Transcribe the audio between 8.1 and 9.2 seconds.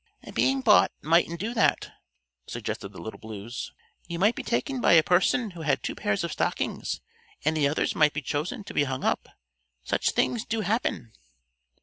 be chosen to be hung